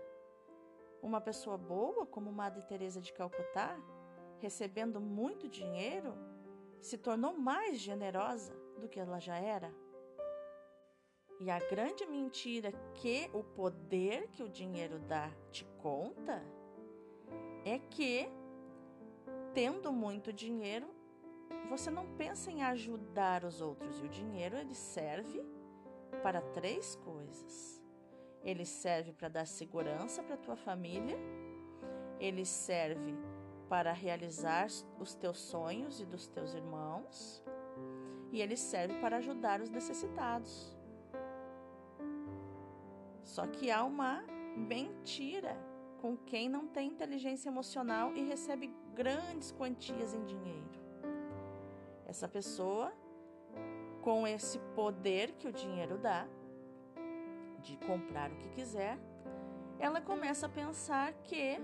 Uma 1.02 1.20
pessoa 1.20 1.58
boa, 1.58 2.06
como 2.06 2.30
Madre 2.30 2.62
Teresa 2.64 3.00
de 3.00 3.12
Calcutá, 3.12 3.76
recebendo 4.42 5.00
muito 5.00 5.48
dinheiro, 5.48 6.14
se 6.80 6.98
tornou 6.98 7.32
mais 7.32 7.78
generosa 7.78 8.52
do 8.80 8.88
que 8.88 8.98
ela 8.98 9.20
já 9.20 9.36
era. 9.38 9.72
E 11.38 11.48
a 11.48 11.60
grande 11.60 12.04
mentira 12.04 12.72
que 12.94 13.30
o 13.32 13.44
poder 13.44 14.28
que 14.28 14.42
o 14.42 14.48
dinheiro 14.48 14.98
dá 14.98 15.30
te 15.52 15.64
conta 15.78 16.42
é 17.64 17.78
que, 17.78 18.28
tendo 19.54 19.92
muito 19.92 20.32
dinheiro, 20.32 20.88
você 21.70 21.88
não 21.88 22.06
pensa 22.16 22.50
em 22.50 22.64
ajudar 22.64 23.44
os 23.44 23.60
outros. 23.60 24.00
E 24.00 24.02
o 24.04 24.08
dinheiro 24.08 24.56
ele 24.56 24.74
serve 24.74 25.40
para 26.20 26.40
três 26.40 26.96
coisas. 26.96 27.80
Ele 28.42 28.64
serve 28.64 29.12
para 29.12 29.28
dar 29.28 29.46
segurança 29.46 30.20
para 30.20 30.36
tua 30.36 30.56
família. 30.56 31.16
Ele 32.18 32.44
serve 32.44 33.16
para 33.72 33.90
realizar 33.90 34.66
os 35.00 35.14
teus 35.14 35.38
sonhos 35.38 35.98
e 35.98 36.04
dos 36.04 36.26
teus 36.26 36.52
irmãos. 36.52 37.42
E 38.30 38.42
ele 38.42 38.54
serve 38.54 39.00
para 39.00 39.16
ajudar 39.16 39.62
os 39.62 39.70
necessitados. 39.70 40.76
Só 43.24 43.46
que 43.46 43.70
há 43.70 43.82
uma 43.82 44.22
mentira 44.54 45.56
com 46.02 46.18
quem 46.18 46.50
não 46.50 46.68
tem 46.68 46.90
inteligência 46.90 47.48
emocional 47.48 48.14
e 48.14 48.22
recebe 48.22 48.70
grandes 48.94 49.52
quantias 49.52 50.12
em 50.12 50.22
dinheiro. 50.26 50.68
Essa 52.04 52.28
pessoa, 52.28 52.92
com 54.02 54.26
esse 54.26 54.58
poder 54.76 55.32
que 55.38 55.48
o 55.48 55.52
dinheiro 55.52 55.96
dá, 55.96 56.28
de 57.62 57.78
comprar 57.86 58.30
o 58.30 58.36
que 58.36 58.50
quiser, 58.50 58.98
ela 59.78 60.02
começa 60.02 60.44
a 60.44 60.50
pensar 60.50 61.14
que 61.24 61.58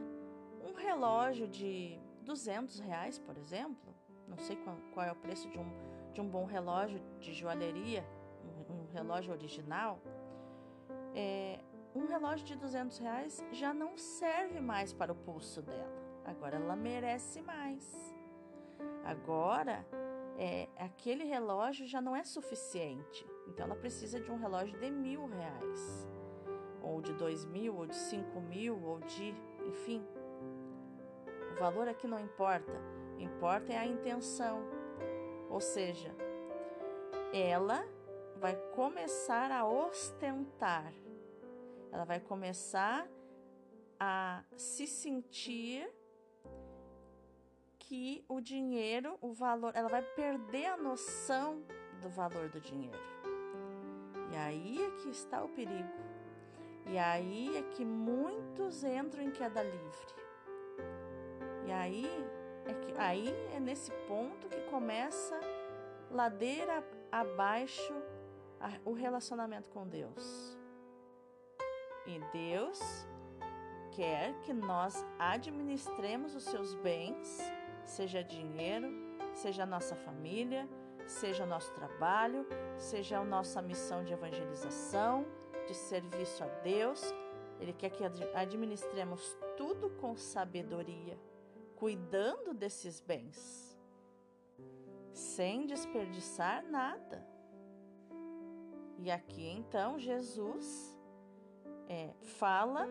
um 0.64 0.74
relógio 0.74 1.46
de 1.48 1.98
200 2.22 2.80
reais, 2.80 3.18
por 3.18 3.36
exemplo, 3.36 3.94
Não 4.26 4.36
sei 4.36 4.56
qual, 4.56 4.76
qual 4.92 5.06
é 5.06 5.12
o 5.12 5.16
preço 5.16 5.48
de 5.48 5.58
um, 5.58 5.70
de 6.12 6.20
um 6.20 6.28
bom 6.28 6.44
relógio 6.44 7.00
de 7.18 7.32
joalheria, 7.32 8.04
um, 8.44 8.74
um 8.74 8.86
relógio 8.92 9.32
original. 9.32 9.98
É, 11.14 11.60
um 11.94 12.06
relógio 12.06 12.46
de 12.46 12.54
200 12.54 12.98
reais 12.98 13.44
já 13.50 13.72
não 13.72 13.96
serve 13.96 14.60
mais 14.60 14.92
para 14.92 15.12
o 15.12 15.14
pulso 15.14 15.62
dela. 15.62 15.98
Agora 16.24 16.56
ela 16.56 16.76
merece 16.76 17.40
mais. 17.40 18.14
Agora, 19.04 19.86
é, 20.36 20.68
aquele 20.76 21.24
relógio 21.24 21.86
já 21.86 22.00
não 22.00 22.14
é 22.14 22.22
suficiente. 22.22 23.26
Então 23.48 23.64
ela 23.64 23.74
precisa 23.74 24.20
de 24.20 24.30
um 24.30 24.36
relógio 24.36 24.78
de 24.78 24.90
mil 24.90 25.26
reais, 25.26 26.08
ou 26.82 27.00
de 27.00 27.12
dois 27.14 27.44
mil, 27.46 27.74
ou 27.74 27.86
de 27.86 27.96
cinco 27.96 28.40
mil, 28.40 28.80
ou 28.84 29.00
de, 29.00 29.34
enfim. 29.66 30.06
Valor 31.58 31.88
aqui 31.88 32.06
não 32.06 32.20
importa. 32.20 32.72
Importa 33.18 33.72
é 33.72 33.78
a 33.78 33.86
intenção. 33.86 34.62
Ou 35.50 35.60
seja, 35.60 36.14
ela 37.32 37.84
vai 38.36 38.54
começar 38.74 39.50
a 39.50 39.66
ostentar. 39.66 40.92
Ela 41.90 42.04
vai 42.04 42.20
começar 42.20 43.08
a 43.98 44.44
se 44.56 44.86
sentir 44.86 45.90
que 47.78 48.24
o 48.28 48.40
dinheiro, 48.40 49.16
o 49.20 49.32
valor, 49.32 49.72
ela 49.74 49.88
vai 49.88 50.02
perder 50.02 50.66
a 50.66 50.76
noção 50.76 51.64
do 52.02 52.08
valor 52.08 52.48
do 52.50 52.60
dinheiro. 52.60 52.98
E 54.30 54.36
aí 54.36 54.84
é 54.84 54.90
que 55.02 55.08
está 55.08 55.42
o 55.42 55.48
perigo. 55.48 55.88
E 56.86 56.98
aí 56.98 57.56
é 57.56 57.62
que 57.62 57.84
muitos 57.84 58.84
entram 58.84 59.22
em 59.22 59.30
queda 59.30 59.62
livre. 59.62 60.27
E 61.68 61.72
aí 61.72 62.06
é 62.66 62.74
que 62.74 62.98
aí 62.98 63.28
é 63.54 63.60
nesse 63.60 63.92
ponto 64.08 64.48
que 64.48 64.60
começa 64.70 65.38
ladeira 66.10 66.82
abaixo 67.12 67.94
o 68.84 68.92
relacionamento 68.92 69.68
com 69.68 69.86
Deus. 69.86 70.58
E 72.06 72.18
Deus 72.32 72.80
quer 73.92 74.34
que 74.40 74.52
nós 74.52 75.04
administremos 75.18 76.34
os 76.34 76.44
seus 76.44 76.74
bens 76.76 77.38
seja 77.88 78.22
dinheiro, 78.22 78.88
seja 79.32 79.62
a 79.62 79.66
nossa 79.66 79.96
família, 79.96 80.68
seja 81.06 81.44
o 81.44 81.46
nosso 81.46 81.72
trabalho, 81.72 82.46
seja 82.76 83.18
a 83.18 83.24
nossa 83.24 83.62
missão 83.62 84.04
de 84.04 84.12
evangelização, 84.12 85.26
de 85.66 85.74
serviço 85.74 86.44
a 86.44 86.46
Deus. 86.46 87.02
Ele 87.58 87.72
quer 87.72 87.90
que 87.90 88.04
administremos 88.34 89.36
tudo 89.56 89.90
com 89.90 90.16
sabedoria, 90.16 91.18
cuidando 91.78 92.52
desses 92.52 93.00
bens, 93.00 93.78
sem 95.12 95.66
desperdiçar 95.66 96.64
nada. 96.64 97.26
E 98.98 99.10
aqui 99.10 99.46
então 99.46 99.98
Jesus 99.98 100.96
é, 101.88 102.12
fala, 102.22 102.86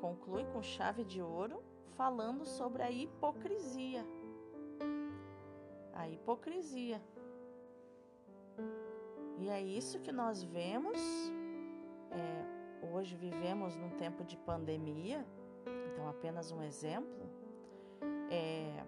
conclui 0.00 0.44
com 0.46 0.62
chave 0.62 1.04
de 1.04 1.22
ouro, 1.22 1.62
falando 1.96 2.44
sobre 2.44 2.82
a 2.82 2.90
hipocrisia 2.90 4.04
a 5.98 6.08
hipocrisia. 6.08 7.02
E 9.38 9.48
é 9.48 9.60
isso 9.60 9.98
que 9.98 10.12
nós 10.12 10.42
vemos. 10.44 10.98
É, 12.12 12.86
hoje 12.86 13.16
vivemos 13.16 13.76
num 13.76 13.90
tempo 13.90 14.24
de 14.24 14.36
pandemia, 14.36 15.26
então, 15.92 16.08
apenas 16.08 16.52
um 16.52 16.62
exemplo. 16.62 17.28
É, 18.30 18.84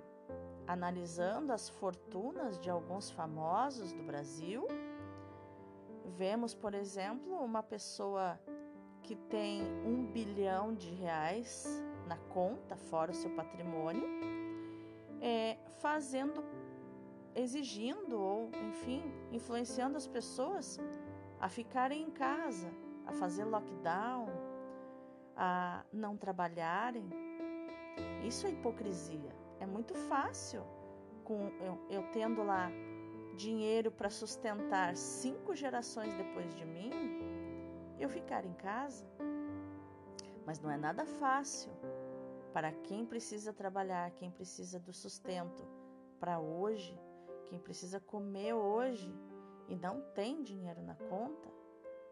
analisando 0.67 1.53
as 1.53 1.69
fortunas 1.69 2.59
de 2.59 2.71
alguns 2.71 3.11
famosos 3.11 3.93
do 3.93 4.03
Brasil, 4.03 4.67
vemos, 6.05 6.55
por 6.55 6.75
exemplo, 6.75 7.35
uma 7.43 7.63
pessoa 7.63 8.39
que 9.03 9.17
tem 9.17 9.63
um 9.85 10.05
bilhão 10.05 10.75
de 10.75 10.91
reais 10.91 11.83
na 12.07 12.17
conta, 12.17 12.77
fora 12.77 13.11
o 13.11 13.15
seu 13.15 13.31
patrimônio, 13.31 14.05
é, 15.21 15.59
fazendo 15.79 16.45
exigindo 17.35 18.21
ou, 18.21 18.51
enfim, 18.69 19.03
influenciando 19.31 19.97
as 19.97 20.07
pessoas 20.07 20.79
a 21.41 21.49
ficarem 21.49 22.03
em 22.03 22.11
casa, 22.11 22.71
a 23.07 23.13
fazer 23.13 23.45
lockdown, 23.45 24.29
a 25.37 25.85
não 25.93 26.17
trabalharem. 26.17 27.09
Isso 28.27 28.47
é 28.47 28.51
hipocrisia. 28.51 29.35
É 29.59 29.67
muito 29.67 29.95
fácil, 29.95 30.63
com 31.25 31.49
eu, 31.61 31.79
eu 31.89 32.03
tendo 32.13 32.43
lá 32.43 32.71
dinheiro 33.37 33.91
para 33.91 34.11
sustentar 34.11 34.97
cinco 34.97 35.55
gerações 35.55 36.13
depois 36.15 36.55
de 36.55 36.65
mim, 36.65 36.91
eu 37.99 38.09
ficar 38.09 38.45
em 38.45 38.55
casa. 38.55 39.07
Mas 40.47 40.61
não 40.61 40.71
é 40.71 40.77
nada 40.77 41.05
fácil 41.05 41.71
para 42.53 42.73
quem 42.73 43.07
precisa 43.07 43.53
trabalhar, 43.53 44.11
quem 44.13 44.31
precisa 44.31 44.79
do 44.81 44.93
sustento 44.93 45.65
para 46.19 46.41
hoje 46.41 46.99
quem 47.51 47.59
precisa 47.59 47.99
comer 47.99 48.55
hoje 48.55 49.13
e 49.69 49.75
não 49.75 50.01
tem 50.15 50.41
dinheiro 50.41 50.81
na 50.83 50.95
conta, 50.95 51.51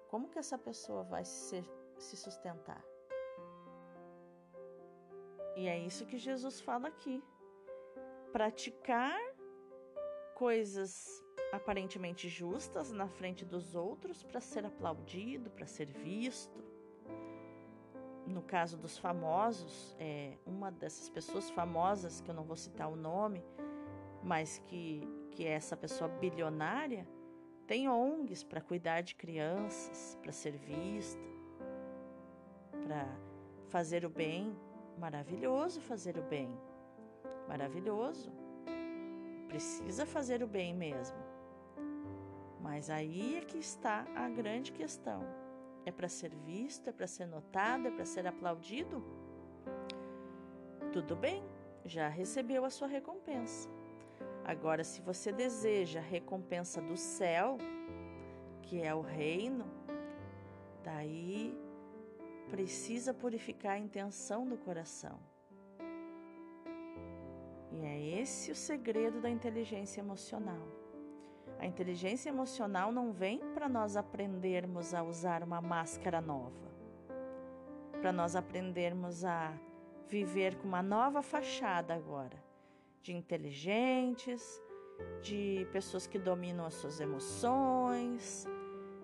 como 0.09 0.29
que 0.29 0.39
essa 0.39 0.59
pessoa 0.59 1.05
vai 1.05 1.25
se, 1.25 1.65
se 1.97 2.17
sustentar? 2.17 2.85
E 5.59 5.67
é 5.67 5.79
isso 5.79 6.07
que 6.07 6.17
Jesus 6.17 6.61
fala 6.61 6.89
aqui. 6.89 7.23
Praticar 8.33 9.19
coisas 10.35 11.23
aparentemente 11.53 12.29
justas 12.29 12.93
na 12.93 13.09
frente 13.09 13.45
dos 13.45 13.75
outros 13.75 14.23
para 14.23 14.41
ser 14.41 14.65
aplaudido, 14.65 15.51
para 15.51 15.67
ser 15.67 15.87
visto. 15.87 16.65
No 18.27 18.43
caso 18.43 18.77
dos 18.77 18.97
famosos, 18.97 19.97
é, 19.99 20.39
uma 20.47 20.71
dessas 20.71 21.09
pessoas 21.11 21.51
famosas, 21.51 22.21
que 22.21 22.31
eu 22.31 22.35
não 22.35 22.45
vou 22.45 22.57
citar 22.57 22.89
o 22.89 22.97
nome, 22.97 23.43
mas 24.23 24.59
que 24.67 25.03
que 25.39 25.45
essa 25.47 25.77
pessoa 25.77 26.09
bilionária 26.09 27.07
tem 27.65 27.89
ONGs 27.89 28.43
para 28.43 28.61
cuidar 28.61 29.03
de 29.03 29.15
crianças, 29.15 30.19
para 30.21 30.33
ser 30.33 30.57
vista, 30.57 31.23
para 32.85 33.07
fazer 33.69 34.05
o 34.05 34.11
bem. 34.11 34.57
Maravilhoso 34.99 35.81
fazer 35.81 36.19
o 36.19 36.23
bem. 36.23 36.51
Maravilhoso. 37.47 38.33
Precisa 39.47 40.05
fazer 40.05 40.43
o 40.43 40.47
bem 40.47 40.75
mesmo. 40.75 41.17
Mas 42.61 42.91
aí 42.91 43.37
é 43.37 43.41
que 43.41 43.59
está 43.59 44.05
a 44.15 44.29
grande 44.29 44.73
questão. 44.73 45.23
É 45.87 45.93
para 45.93 46.09
ser 46.09 46.35
visto, 46.35 46.89
é 46.89 46.93
para 46.93 47.07
ser 47.07 47.27
notado, 47.27 47.87
é 47.87 47.91
para 47.91 48.05
ser 48.05 48.27
aplaudido? 48.27 49.03
Tudo 50.93 51.15
bem, 51.15 51.43
já 51.85 52.09
recebeu 52.09 52.65
a 52.65 52.71
sua 52.71 52.89
recompensa. 52.89 53.69
Agora, 54.45 54.83
se 54.83 55.01
você 55.01 55.31
deseja 55.31 56.01
a 56.01 56.03
recompensa 56.03 56.81
do 56.81 56.97
céu, 56.97 57.57
que 58.63 58.83
é 58.83 58.95
o 58.95 59.01
reino, 59.01 59.65
daí 60.83 61.57
precisa 62.51 63.15
purificar 63.15 63.73
a 63.73 63.79
intenção 63.79 64.47
do 64.47 64.57
coração. 64.57 65.19
E 67.71 67.85
é 67.85 68.21
esse 68.21 68.51
o 68.51 68.55
segredo 68.55 69.21
da 69.21 69.31
inteligência 69.31 70.01
emocional. 70.01 70.67
A 71.59 71.67
inteligência 71.67 72.29
emocional 72.29 72.93
não 72.93 73.13
vem 73.13 73.41
para 73.53 73.69
nós 73.69 73.97
aprendermos 73.97 74.95
a 74.95 75.03
usar 75.03 75.43
uma 75.43 75.61
máscara 75.61 76.21
nova, 76.21 76.69
para 78.01 78.13
nós 78.13 78.37
aprendermos 78.37 79.25
a 79.25 79.53
viver 80.09 80.57
com 80.57 80.69
uma 80.69 80.83
nova 80.83 81.21
fachada 81.23 81.95
agora 81.95 82.49
de 83.03 83.15
inteligentes, 83.15 84.63
de 85.23 85.67
pessoas 85.73 86.07
que 86.07 86.19
dominam 86.19 86.67
as 86.67 86.75
suas 86.75 87.01
emoções, 87.01 88.47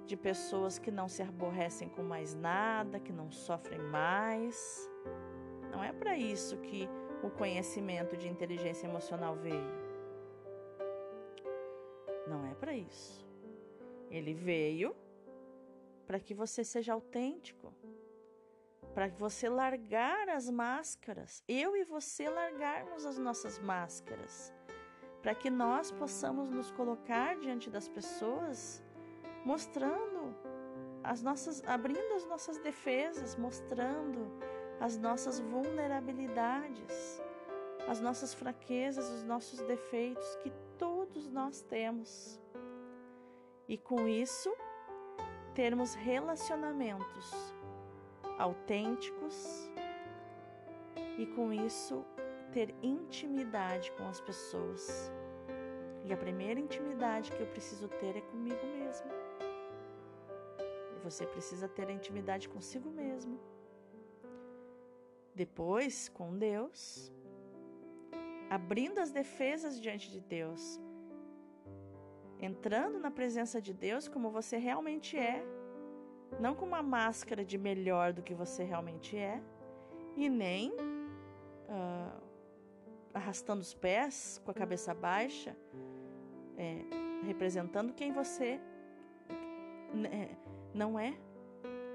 de 0.07 0.17
pessoas 0.17 0.79
que 0.79 0.91
não 0.91 1.09
se 1.09 1.23
aborrecem 1.23 1.89
com 1.89 2.03
mais 2.03 2.35
nada, 2.35 3.01
que 3.01 3.13
não 3.13 3.31
sofrem 3.31 3.81
mais. 3.81 4.89
Não 5.71 5.83
é 5.83 5.93
para 5.93 6.17
isso 6.17 6.59
que 6.59 6.89
o 7.23 7.31
conhecimento 7.31 8.17
de 8.17 8.29
inteligência 8.29 8.87
emocional 8.87 9.35
veio. 9.37 9.85
Não 12.27 12.47
é 12.47 12.55
para 12.55 12.75
isso. 12.77 13.25
Ele 14.11 14.35
veio 14.35 14.95
para 16.07 16.21
que 16.21 16.35
você 16.35 16.63
seja 16.63 16.93
autêntico, 16.93 17.73
para 18.95 19.09
você 19.09 19.49
largar 19.49 20.29
as 20.29 20.49
máscaras, 20.51 21.43
eu 21.49 21.77
e 21.77 21.83
você 21.83 22.29
largarmos 22.29 23.07
as 23.07 23.19
nossas 23.19 23.59
máscaras, 23.59 24.53
para 25.23 25.35
que 25.35 25.49
nós 25.49 25.91
possamos 25.91 26.51
nos 26.51 26.71
colocar 26.71 27.37
diante 27.39 27.71
das 27.71 27.89
pessoas, 27.89 28.84
mostrando 29.45 30.35
as 31.03 31.23
nossas, 31.23 31.63
abrindo 31.67 32.15
as 32.15 32.27
nossas 32.27 32.59
defesas, 32.59 33.37
mostrando 33.37 34.33
as 34.81 34.97
nossas 34.97 35.39
vulnerabilidades, 35.39 37.23
as 37.87 38.01
nossas 38.01 38.33
fraquezas, 38.33 39.09
os 39.11 39.23
nossos 39.25 39.61
defeitos 39.61 40.37
que 40.37 40.51
todos 40.79 41.29
nós 41.31 41.63
temos. 41.63 42.41
E 43.69 43.77
com 43.77 44.09
isso, 44.09 44.55
termos 45.55 45.95
relacionamentos 45.95 47.55
autênticos 48.39 49.71
e 51.19 51.27
com 51.27 51.53
isso 51.53 52.05
ter 52.53 52.75
intimidade 52.83 53.93
com 53.93 54.07
as 54.09 54.21
pessoas. 54.21 55.13
E 56.05 56.13
a 56.13 56.17
primeira 56.17 56.61
intimidade 56.61 57.33
que 57.33 57.41
eu 57.41 57.47
preciso 57.47 57.89
ter 57.89 58.17
é 58.17 58.21
comigo 58.21 58.65
mesmo. 58.67 58.74
Você 61.05 61.27
precisa 61.27 61.69
ter 61.69 61.91
intimidade 61.91 62.49
consigo 62.49 62.91
mesmo. 62.91 63.39
Depois, 65.35 66.09
com 66.09 66.39
Deus, 66.39 67.13
abrindo 68.49 68.99
as 68.99 69.11
defesas 69.11 69.81
diante 69.81 70.11
de 70.11 70.21
Deus, 70.21 70.81
entrando 72.41 72.99
na 72.99 73.11
presença 73.11 73.61
de 73.61 73.75
Deus 73.75 74.09
como 74.09 74.31
você 74.31 74.57
realmente 74.57 75.19
é, 75.19 75.45
não 76.41 76.55
com 76.55 76.65
uma 76.65 76.83
máscara 76.83 77.45
de 77.45 77.59
melhor 77.59 78.13
do 78.13 78.23
que 78.23 78.35
você 78.35 78.65
realmente 78.65 79.17
é, 79.17 79.43
e 80.17 80.29
nem 80.29 80.71
uh, 80.73 82.23
arrastando 83.13 83.61
os 83.61 83.75
pés 83.75 84.41
com 84.43 84.51
a 84.51 84.55
cabeça 84.55 84.95
baixa, 84.95 85.55
é, 86.57 86.79
representando 87.27 87.93
quem 87.93 88.13
você 88.13 88.61
né, 89.93 90.37
não 90.75 90.99
é, 90.99 91.17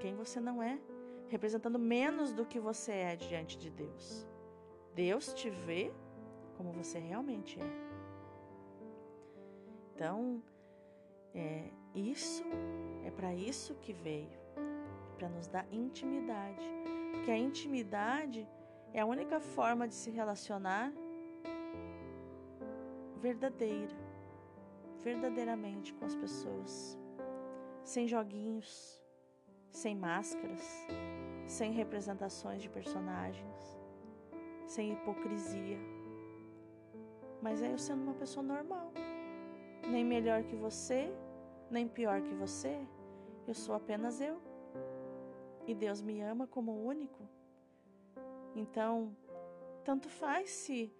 quem 0.00 0.14
você 0.14 0.40
não 0.40 0.62
é, 0.62 0.80
representando 1.28 1.78
menos 1.78 2.32
do 2.32 2.44
que 2.44 2.58
você 2.58 2.92
é 2.92 3.16
diante 3.16 3.58
de 3.58 3.70
Deus. 3.70 4.26
Deus 4.94 5.32
te 5.32 5.50
vê 5.50 5.92
como 6.56 6.72
você 6.72 6.98
realmente 6.98 7.60
é. 7.60 7.90
Então, 9.94 10.42
é, 11.34 11.70
isso 11.94 12.44
é 13.04 13.10
para 13.10 13.34
isso 13.34 13.74
que 13.76 13.92
veio, 13.92 14.40
para 15.16 15.28
nos 15.28 15.46
dar 15.46 15.66
intimidade, 15.70 16.66
porque 17.12 17.30
a 17.30 17.38
intimidade 17.38 18.48
é 18.92 19.00
a 19.00 19.06
única 19.06 19.38
forma 19.38 19.86
de 19.86 19.94
se 19.94 20.10
relacionar 20.10 20.92
verdadeira, 23.20 23.94
verdadeiramente 25.02 25.92
com 25.94 26.04
as 26.06 26.14
pessoas, 26.14 26.98
sem 27.84 28.06
joguinhos, 28.06 29.00
sem 29.70 29.94
máscaras, 29.94 30.86
sem 31.46 31.72
representações 31.72 32.62
de 32.62 32.68
personagens, 32.68 33.78
sem 34.66 34.92
hipocrisia. 34.92 35.78
Mas 37.42 37.62
é 37.62 37.72
eu 37.72 37.78
sendo 37.78 38.02
uma 38.02 38.14
pessoa 38.14 38.42
normal, 38.42 38.92
nem 39.90 40.04
melhor 40.04 40.44
que 40.44 40.54
você, 40.56 41.12
nem 41.70 41.88
pior 41.88 42.20
que 42.22 42.34
você, 42.34 42.78
eu 43.46 43.54
sou 43.54 43.74
apenas 43.74 44.20
eu. 44.20 44.40
E 45.66 45.74
Deus 45.74 46.02
me 46.02 46.20
ama 46.20 46.46
como 46.46 46.84
único. 46.84 47.28
Então, 48.54 49.16
tanto 49.84 50.08
faz 50.08 50.50
se 50.50 50.92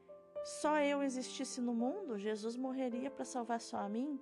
só 0.43 0.79
eu 0.79 1.03
existisse 1.03 1.61
no 1.61 1.75
mundo, 1.75 2.19
Jesus 2.19 2.57
morreria 2.57 3.11
para 3.11 3.25
salvar 3.25 3.61
só 3.61 3.77
a 3.79 3.89
mim. 3.89 4.19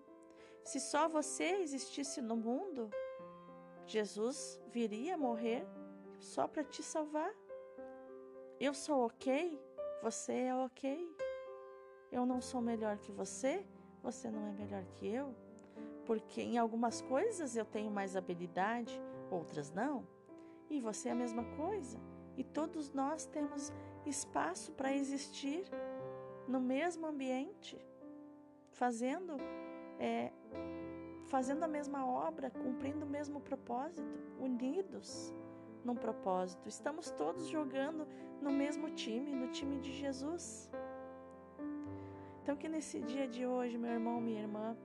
Se 0.69 0.79
só 0.79 1.09
você 1.09 1.63
existisse 1.63 2.21
no 2.21 2.37
mundo, 2.37 2.91
Jesus 3.87 4.61
viria 4.71 5.17
morrer 5.17 5.67
só 6.19 6.47
para 6.47 6.63
te 6.63 6.83
salvar. 6.83 7.35
Eu 8.61 8.75
sou 8.75 9.07
ok, 9.07 9.59
você 10.03 10.35
é 10.35 10.55
ok. 10.55 11.11
Eu 12.13 12.27
não 12.27 12.43
sou 12.43 12.61
melhor 12.61 12.99
que 12.99 13.11
você, 13.11 13.67
você 14.03 14.31
não 14.31 14.47
é 14.47 14.53
melhor 14.53 14.85
que 14.97 15.09
eu. 15.09 15.35
Porque 16.05 16.43
em 16.43 16.59
algumas 16.59 17.01
coisas 17.01 17.57
eu 17.57 17.65
tenho 17.65 17.91
mais 17.91 18.15
habilidade, 18.15 18.93
outras 19.31 19.71
não. 19.71 20.07
E 20.69 20.83
você 20.83 21.09
é 21.09 21.13
a 21.13 21.15
mesma 21.15 21.45
coisa. 21.57 21.99
E 22.37 22.45
todos 22.45 22.93
nós 22.93 23.25
temos 23.25 23.73
espaço 24.05 24.73
para 24.73 24.93
existir 24.93 25.65
no 26.47 26.61
mesmo 26.61 27.07
ambiente, 27.07 27.81
fazendo, 28.71 29.39
é, 29.99 30.33
fazendo 31.27 31.63
a 31.65 31.69
mesma 31.69 32.07
obra, 32.07 32.51
cumprindo 32.51 33.05
o 33.05 33.09
mesmo 33.09 33.41
propósito, 33.41 34.03
unidos 34.39 35.35
num 35.85 35.95
propósito. 35.95 36.69
Estamos 36.69 37.11
todos 37.11 37.47
jogando 37.47 38.07
no 38.41 38.51
mesmo 38.51 38.91
time, 38.91 39.35
no 39.35 39.49
time 39.49 39.79
de 39.79 39.93
Jesus. 39.93 40.71
Então, 42.43 42.57
que 42.57 42.69
nesse 42.69 43.01
dia 43.01 43.27
de 43.29 43.47
hoje, 43.47 43.77
meu 43.77 43.91
irmão, 43.91 44.21
minha 44.21 44.41
irmã, 44.41 44.77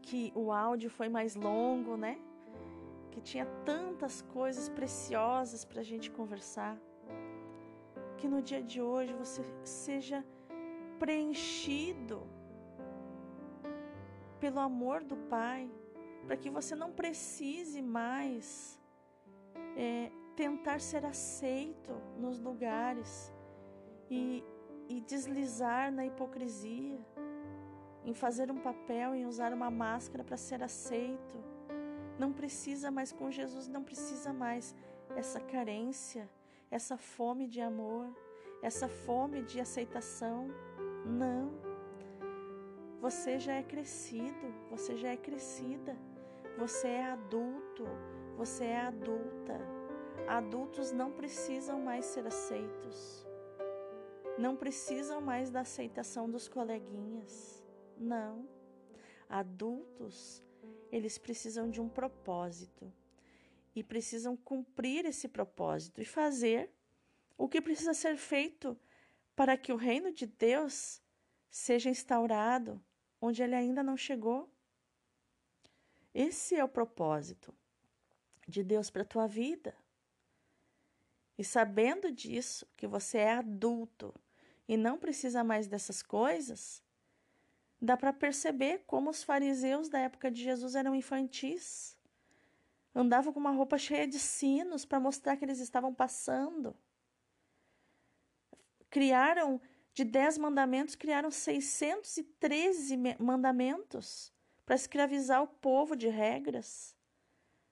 que 0.00 0.32
o 0.34 0.50
áudio 0.50 0.90
foi 0.90 1.08
mais 1.08 1.36
longo, 1.36 1.96
né? 1.96 2.18
Que 3.10 3.20
tinha 3.20 3.46
tantas 3.64 4.22
coisas 4.22 4.68
preciosas 4.68 5.64
para 5.64 5.80
a 5.80 5.84
gente 5.84 6.10
conversar 6.10 6.76
que 8.22 8.28
no 8.28 8.40
dia 8.40 8.62
de 8.62 8.80
hoje 8.80 9.12
você 9.14 9.42
seja 9.64 10.24
preenchido 11.00 12.22
pelo 14.42 14.60
amor 14.60 14.98
do 15.10 15.16
Pai, 15.34 15.70
para 16.26 16.36
que 16.36 16.50
você 16.50 16.74
não 16.74 16.90
precise 16.92 17.80
mais 17.80 18.78
é, 19.76 20.10
tentar 20.34 20.80
ser 20.80 21.04
aceito 21.06 21.92
nos 22.18 22.40
lugares 22.40 23.32
e, 24.10 24.44
e 24.88 25.00
deslizar 25.00 25.92
na 25.92 26.04
hipocrisia, 26.04 27.00
em 28.04 28.12
fazer 28.12 28.50
um 28.50 28.60
papel, 28.70 29.14
em 29.14 29.26
usar 29.26 29.52
uma 29.52 29.70
máscara 29.70 30.24
para 30.24 30.36
ser 30.36 30.60
aceito. 30.62 31.36
Não 32.18 32.32
precisa 32.32 32.90
mais 32.90 33.12
com 33.12 33.30
Jesus, 33.30 33.68
não 33.68 33.84
precisa 33.84 34.32
mais 34.32 34.74
essa 35.14 35.40
carência 35.40 36.28
essa 36.72 36.96
fome 36.96 37.46
de 37.46 37.60
amor, 37.60 38.06
essa 38.62 38.88
fome 38.88 39.42
de 39.42 39.60
aceitação. 39.60 40.48
Não. 41.04 41.71
Você 43.02 43.40
já 43.40 43.54
é 43.54 43.64
crescido, 43.64 44.54
você 44.70 44.96
já 44.96 45.08
é 45.08 45.16
crescida, 45.16 45.98
você 46.56 46.86
é 46.86 47.02
adulto, 47.02 47.84
você 48.36 48.62
é 48.62 48.80
adulta. 48.80 49.58
Adultos 50.28 50.92
não 50.92 51.10
precisam 51.10 51.80
mais 51.80 52.04
ser 52.04 52.24
aceitos, 52.24 53.26
não 54.38 54.54
precisam 54.54 55.20
mais 55.20 55.50
da 55.50 55.62
aceitação 55.62 56.30
dos 56.30 56.46
coleguinhas. 56.46 57.60
Não. 57.98 58.48
Adultos, 59.28 60.40
eles 60.92 61.18
precisam 61.18 61.68
de 61.68 61.80
um 61.80 61.88
propósito 61.88 62.92
e 63.74 63.82
precisam 63.82 64.36
cumprir 64.36 65.06
esse 65.06 65.26
propósito 65.26 66.00
e 66.00 66.04
fazer 66.04 66.70
o 67.36 67.48
que 67.48 67.60
precisa 67.60 67.94
ser 67.94 68.16
feito 68.16 68.78
para 69.34 69.56
que 69.56 69.72
o 69.72 69.76
reino 69.76 70.12
de 70.12 70.24
Deus 70.24 71.02
seja 71.50 71.90
instaurado 71.90 72.80
onde 73.22 73.40
ele 73.40 73.54
ainda 73.54 73.84
não 73.84 73.96
chegou. 73.96 74.50
Esse 76.12 76.56
é 76.56 76.64
o 76.64 76.68
propósito 76.68 77.54
de 78.48 78.64
Deus 78.64 78.90
para 78.90 79.02
a 79.02 79.06
tua 79.06 79.28
vida. 79.28 79.74
E 81.38 81.44
sabendo 81.44 82.10
disso, 82.10 82.66
que 82.76 82.86
você 82.86 83.18
é 83.18 83.34
adulto 83.34 84.12
e 84.68 84.76
não 84.76 84.98
precisa 84.98 85.44
mais 85.44 85.68
dessas 85.68 86.02
coisas, 86.02 86.82
dá 87.80 87.96
para 87.96 88.12
perceber 88.12 88.82
como 88.86 89.08
os 89.08 89.22
fariseus 89.22 89.88
da 89.88 90.00
época 90.00 90.30
de 90.30 90.42
Jesus 90.42 90.74
eram 90.74 90.94
infantis. 90.94 91.96
Andavam 92.94 93.32
com 93.32 93.40
uma 93.40 93.52
roupa 93.52 93.78
cheia 93.78 94.06
de 94.06 94.18
sinos 94.18 94.84
para 94.84 95.00
mostrar 95.00 95.36
que 95.36 95.44
eles 95.44 95.60
estavam 95.60 95.94
passando. 95.94 96.76
Criaram, 98.90 99.60
de 99.94 100.04
dez 100.04 100.38
mandamentos, 100.38 100.94
criaram 100.94 101.30
613 101.30 102.96
mandamentos 103.18 104.32
para 104.64 104.74
escravizar 104.74 105.42
o 105.42 105.46
povo 105.46 105.94
de 105.94 106.08
regras. 106.08 106.96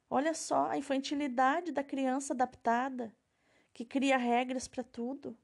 Olha 0.09 0.35
só 0.35 0.69
a 0.69 0.77
infantilidade 0.77 1.73
da 1.73 1.85
criança 1.85 2.35
adaptada, 2.35 3.15
que 3.73 3.85
cria 3.85 4.17
regras 4.17 4.67
para 4.69 4.83
tudo. 4.83 5.37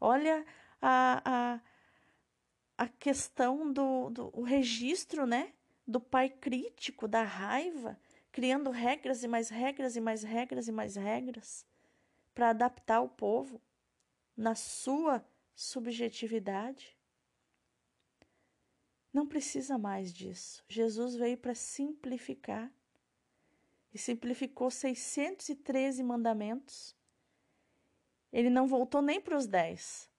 Olha 0.00 0.44
a, 0.80 1.22
a, 1.24 1.60
a 2.78 2.88
questão 2.88 3.72
do, 3.72 4.10
do 4.10 4.30
o 4.32 4.42
registro 4.42 5.26
né, 5.26 5.52
do 5.86 6.00
pai 6.00 6.30
crítico, 6.30 7.06
da 7.06 7.22
raiva, 7.22 7.98
criando 8.30 8.70
regras 8.70 9.22
e 9.22 9.28
mais 9.28 9.50
regras 9.50 9.96
e 9.96 10.00
mais 10.00 10.22
regras 10.22 10.68
e 10.68 10.72
mais 10.72 10.96
regras 10.96 11.66
para 12.34 12.50
adaptar 12.50 13.00
o 13.00 13.08
povo 13.08 13.60
na 14.36 14.54
sua 14.54 15.24
subjetividade. 15.62 16.96
Não 19.12 19.26
precisa 19.26 19.78
mais 19.78 20.12
disso. 20.12 20.64
Jesus 20.68 21.14
veio 21.14 21.36
para 21.36 21.54
simplificar 21.54 22.72
e 23.92 23.98
simplificou 23.98 24.70
613 24.70 26.02
mandamentos. 26.02 26.96
Ele 28.32 28.48
não 28.48 28.66
voltou 28.66 29.02
nem 29.02 29.20
para 29.20 29.36
os 29.36 29.46
10, 29.46 30.10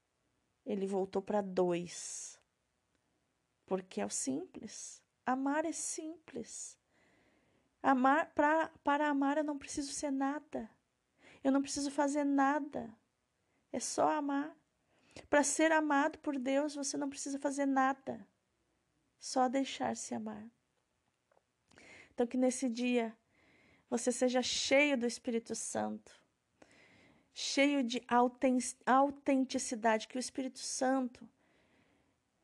ele 0.66 0.86
voltou 0.86 1.22
para 1.22 1.42
dois. 1.42 2.40
Porque 3.66 4.00
é 4.00 4.06
o 4.06 4.10
simples. 4.10 5.02
Amar 5.26 5.66
é 5.66 5.72
simples. 5.72 6.78
Amar 7.82 8.32
pra, 8.34 8.70
para 8.84 9.10
amar 9.10 9.38
eu 9.38 9.44
não 9.44 9.58
preciso 9.58 9.92
ser 9.92 10.12
nada. 10.12 10.70
Eu 11.44 11.52
não 11.52 11.62
preciso 11.62 11.90
fazer 11.90 12.24
nada. 12.24 12.96
É 13.72 13.80
só 13.80 14.10
amar. 14.12 14.56
Para 15.30 15.44
ser 15.44 15.72
amado 15.72 16.18
por 16.20 16.38
Deus, 16.38 16.76
você 16.76 16.98
não 16.98 17.10
precisa 17.10 17.40
fazer 17.40 17.66
nada. 17.66 18.26
Só 19.20 19.48
deixar-se 19.48 20.14
amar. 20.14 20.46
Então 22.14 22.28
que 22.28 22.38
nesse 22.38 22.70
dia 22.70 23.16
você 23.90 24.12
seja 24.12 24.42
cheio 24.42 24.98
do 24.98 25.06
Espírito 25.06 25.56
Santo, 25.56 26.20
cheio 27.34 27.84
de 27.84 28.04
autenticidade, 28.86 30.08
que 30.08 30.18
o 30.18 30.20
Espírito 30.20 30.60
Santo 30.60 31.28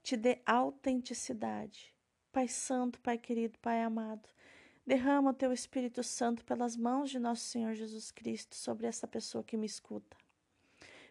te 0.01 0.15
dê 0.15 0.39
autenticidade. 0.45 1.93
Pai 2.32 2.47
Santo, 2.47 2.99
Pai 3.01 3.17
querido, 3.17 3.58
Pai 3.60 3.82
amado, 3.82 4.29
derrama 4.86 5.32
o 5.32 5.34
teu 5.34 5.51
Espírito 5.51 6.03
Santo 6.03 6.43
pelas 6.45 6.75
mãos 6.75 7.10
de 7.10 7.19
nosso 7.19 7.43
Senhor 7.43 7.73
Jesus 7.73 8.12
Cristo 8.12 8.55
sobre 8.55 8.88
essa 8.88 9.08
pessoa 9.08 9.43
que 9.43 9.58
me 9.58 9.65
escuta, 9.65 10.17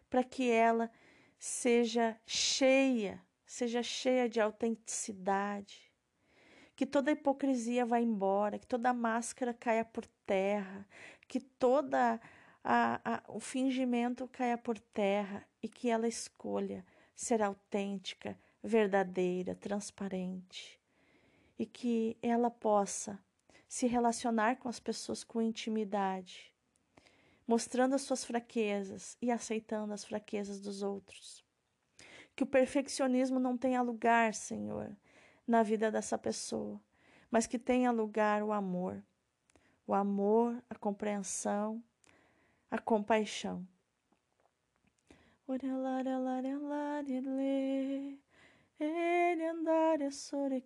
para 0.08 0.24
que 0.24 0.50
ela 0.50 0.90
seja 1.38 2.18
cheia, 2.26 3.22
seja 3.46 3.82
cheia 3.82 4.28
de 4.28 4.40
autenticidade, 4.40 5.92
que 6.74 6.86
toda 6.86 7.12
hipocrisia 7.12 7.86
vá 7.86 8.00
embora, 8.00 8.58
que 8.58 8.66
toda 8.66 8.92
máscara 8.92 9.54
caia 9.54 9.84
por 9.84 10.06
terra, 10.26 10.86
que 11.26 11.40
toda 11.40 12.20
a, 12.62 13.00
a, 13.04 13.22
o 13.28 13.40
fingimento 13.40 14.28
caia 14.28 14.58
por 14.58 14.78
terra 14.78 15.46
e 15.62 15.68
que 15.68 15.88
ela 15.88 16.06
escolha 16.06 16.84
ser 17.14 17.42
autêntica, 17.42 18.38
verdadeira, 18.62 19.54
transparente. 19.54 20.78
E 21.58 21.66
que 21.66 22.16
ela 22.22 22.50
possa 22.50 23.18
se 23.66 23.86
relacionar 23.86 24.56
com 24.56 24.68
as 24.68 24.78
pessoas 24.78 25.24
com 25.24 25.42
intimidade, 25.42 26.52
mostrando 27.48 27.94
as 27.94 28.02
suas 28.02 28.22
fraquezas 28.26 29.16
e 29.22 29.30
aceitando 29.30 29.94
as 29.94 30.04
fraquezas 30.04 30.60
dos 30.60 30.82
outros. 30.82 31.42
Que 32.36 32.42
o 32.42 32.46
perfeccionismo 32.46 33.40
não 33.40 33.56
tenha 33.56 33.80
lugar, 33.80 34.34
Senhor, 34.34 34.94
na 35.46 35.62
vida 35.62 35.90
dessa 35.90 36.18
pessoa, 36.18 36.78
mas 37.30 37.46
que 37.46 37.58
tenha 37.58 37.90
lugar 37.90 38.42
o 38.42 38.52
amor. 38.52 39.02
O 39.86 39.94
amor, 39.94 40.62
a 40.68 40.74
compreensão, 40.74 41.82
a 42.70 42.78
compaixão. 42.78 43.66
Ele 48.78 50.10
sore 50.10 50.60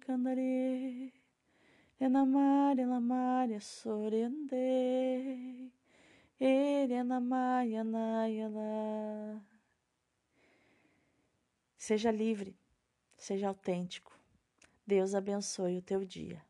ele 6.45 6.95
enamaya 6.95 7.85
nayala. 7.85 9.41
Seja 11.77 12.11
livre, 12.11 12.57
seja 13.17 13.49
autêntico. 13.49 14.13
Deus 14.87 15.15
abençoe 15.15 15.79
o 15.79 15.83
teu 15.83 16.05
dia. 16.05 16.45